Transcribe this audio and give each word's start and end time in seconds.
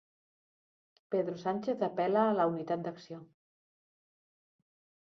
Pedro 1.15 1.35
Sánchez 1.45 1.85
apel·la 1.89 2.25
a 2.31 2.35
la 2.41 2.49
unitat 2.55 2.85
d'acció. 2.89 3.21